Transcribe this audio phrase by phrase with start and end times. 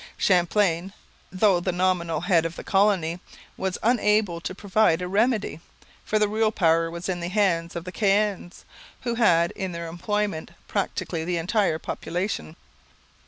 [0.17, 0.93] Champlain,
[1.31, 3.19] though the nominal head of the colony,
[3.55, 5.59] was unable to provide a remedy,
[6.03, 8.65] for the real power was in the hands of the Caens,
[9.01, 12.55] who had in their employment practically the entire population.